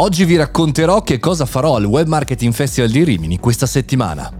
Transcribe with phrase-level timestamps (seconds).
[0.00, 4.32] Oggi vi racconterò che cosa farò al Web Marketing Festival di Rimini questa settimana.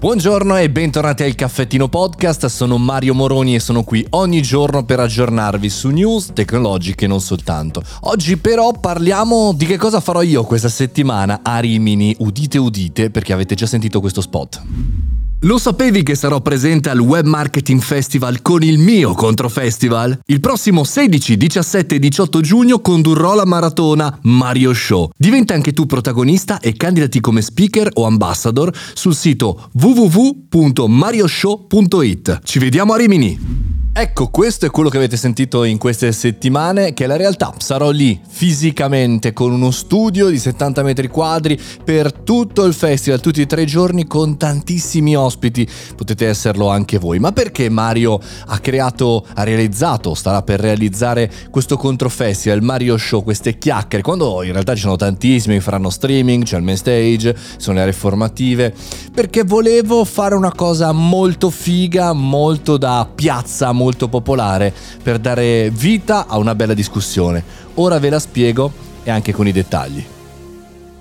[0.00, 4.98] Buongiorno e bentornati al Caffettino Podcast, sono Mario Moroni e sono qui ogni giorno per
[4.98, 7.80] aggiornarvi su news tecnologiche e non soltanto.
[8.00, 13.32] Oggi però parliamo di che cosa farò io questa settimana a Rimini, udite udite perché
[13.32, 14.62] avete già sentito questo spot.
[15.44, 20.20] Lo sapevi che sarò presente al Web Marketing Festival con il mio Controfestival?
[20.26, 25.10] Il prossimo 16, 17 e 18 giugno condurrò la maratona Mario Show.
[25.16, 32.38] Diventa anche tu protagonista e candidati come speaker o ambassador sul sito www.marioshow.it.
[32.44, 33.71] Ci vediamo a Rimini!
[33.94, 37.52] Ecco, questo è quello che avete sentito in queste settimane, che è la realtà.
[37.58, 43.42] Sarò lì fisicamente con uno studio di 70 metri quadri per tutto il festival, tutti
[43.42, 45.68] e tre giorni con tantissimi ospiti.
[45.94, 47.18] Potete esserlo anche voi.
[47.18, 53.58] Ma perché Mario ha creato, ha realizzato, starà per realizzare questo controfestival, Mario Show, queste
[53.58, 54.02] chiacchiere?
[54.02, 57.92] Quando in realtà ci sono tantissimi faranno streaming, c'è il main stage, sono le aree
[57.92, 58.74] formative.
[59.12, 66.26] Perché volevo fare una cosa molto figa, molto da piazza, molto popolare per dare vita
[66.28, 67.42] a una bella discussione.
[67.74, 70.04] Ora ve la spiego e anche con i dettagli.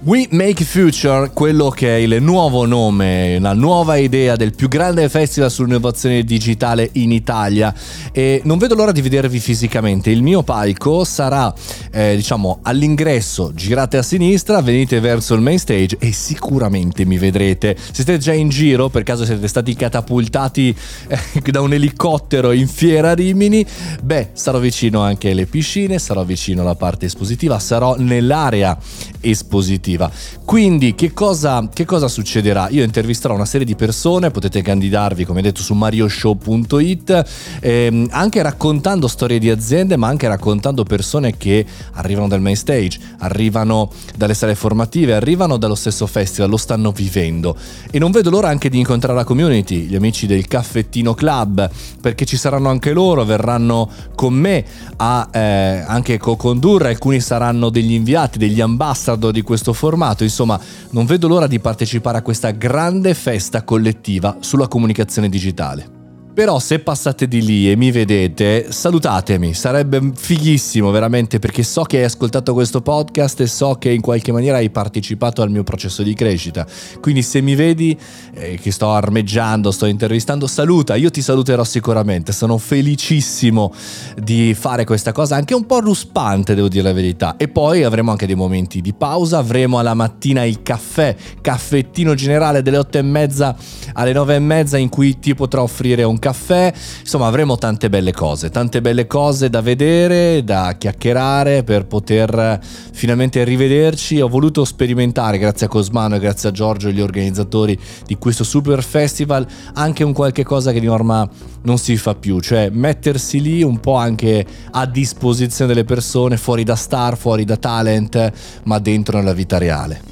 [0.03, 5.07] We Make Future, quello che è il nuovo nome, la nuova idea del più grande
[5.09, 7.71] festival sull'innovazione digitale in Italia
[8.11, 10.09] e non vedo l'ora di vedervi fisicamente.
[10.09, 11.53] Il mio palco sarà,
[11.91, 17.77] eh, diciamo, all'ingresso, girate a sinistra, venite verso il main stage e sicuramente mi vedrete.
[17.77, 20.75] Se siete già in giro, per caso siete stati catapultati
[21.09, 21.19] eh,
[21.51, 23.63] da un elicottero in fiera Rimini,
[24.01, 28.75] beh, sarò vicino anche alle piscine, sarò vicino alla parte espositiva, sarò nell'area
[29.19, 30.11] espositiva positiva.
[30.45, 32.69] Quindi che cosa, che cosa succederà?
[32.69, 37.25] Io intervisterò una serie di persone, potete candidarvi come detto su marioshow.it,
[37.61, 42.99] ehm, anche raccontando storie di aziende, ma anche raccontando persone che arrivano dal main stage,
[43.19, 47.55] arrivano dalle sale formative, arrivano dallo stesso festival, lo stanno vivendo.
[47.89, 51.69] E non vedo l'ora anche di incontrare la community, gli amici del Caffettino Club,
[52.01, 54.63] perché ci saranno anche loro, verranno con me
[54.97, 60.23] a eh, anche co-condurre, alcuni saranno degli inviati, degli ambassador di questo formato.
[60.23, 60.59] Insomma,
[60.91, 66.00] non vedo l'ora di partecipare a questa grande festa collettiva sulla comunicazione digitale.
[66.33, 71.97] Però se passate di lì e mi vedete, salutatemi, sarebbe fighissimo veramente perché so che
[71.97, 76.03] hai ascoltato questo podcast e so che in qualche maniera hai partecipato al mio processo
[76.03, 76.65] di crescita.
[77.01, 77.99] Quindi se mi vedi
[78.33, 83.73] eh, che sto armeggiando, sto intervistando, saluta, io ti saluterò sicuramente, sono felicissimo
[84.15, 87.35] di fare questa cosa, anche un po' ruspante devo dire la verità.
[87.35, 92.61] E poi avremo anche dei momenti di pausa, avremo alla mattina il caffè, caffettino generale
[92.61, 93.53] delle otto e mezza
[93.93, 98.11] alle nove e mezza in cui ti potrò offrire un caffè, insomma avremo tante belle
[98.11, 102.59] cose, tante belle cose da vedere, da chiacchierare per poter
[102.91, 104.19] finalmente rivederci.
[104.21, 108.43] Ho voluto sperimentare, grazie a Cosmano e grazie a Giorgio e gli organizzatori di questo
[108.43, 111.27] super festival, anche un qualche cosa che di norma
[111.63, 116.63] non si fa più, cioè mettersi lì un po' anche a disposizione delle persone, fuori
[116.63, 118.31] da star, fuori da talent,
[118.63, 120.10] ma dentro nella vita reale.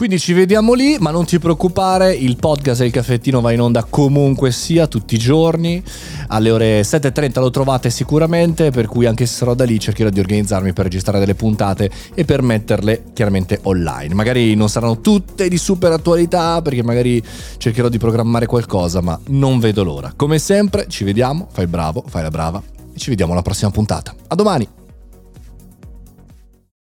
[0.00, 3.60] Quindi ci vediamo lì, ma non ti preoccupare, il podcast e il caffettino va in
[3.60, 5.82] onda comunque sia tutti i giorni,
[6.28, 10.18] alle ore 7.30 lo trovate sicuramente, per cui anche se sarò da lì cercherò di
[10.18, 14.14] organizzarmi per registrare delle puntate e per metterle chiaramente online.
[14.14, 17.22] Magari non saranno tutte di super attualità, perché magari
[17.58, 20.14] cercherò di programmare qualcosa, ma non vedo l'ora.
[20.16, 24.14] Come sempre, ci vediamo, fai bravo, fai la brava e ci vediamo alla prossima puntata.
[24.28, 24.79] A domani!